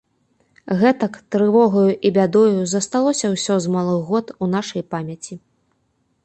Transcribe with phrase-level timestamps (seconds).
[0.79, 5.33] Гэтак, трывогаю і бядою, засталося ўсё з малых год у нашай памяці.